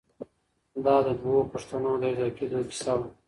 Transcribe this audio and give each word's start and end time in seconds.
دا 0.85 0.95
د 1.05 1.07
دوو 1.21 1.49
پښتنو 1.53 1.91
د 2.01 2.03
یو 2.09 2.17
ځای 2.19 2.31
کېدو 2.37 2.59
کیسه 2.69 2.93
وه. 2.99 3.07